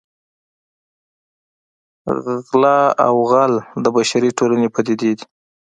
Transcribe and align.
غلا 2.49 2.79
او 3.05 3.15
غل 3.31 3.53
د 3.83 3.85
بشري 3.95 4.29
ټولنې 4.37 4.67
پدیدې 4.75 5.11
دي 5.17 5.25